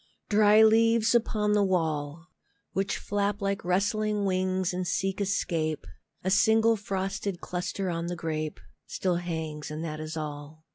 [0.29, 2.25] Dry leaves upon the wall,
[2.73, 5.85] Which flap like rustling wings and seek escape,
[6.23, 10.65] A single frosted cluster on the grape Still hangs and that is all.